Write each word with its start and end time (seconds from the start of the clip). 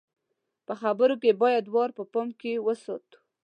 په 0.65 0.73
خبرو 0.81 1.15
کې 1.21 1.31
بايد 1.41 1.65
وار 1.73 1.89
په 1.97 2.03
پام 2.11 2.29
کې 2.39 2.53
وساتو. 2.65 3.17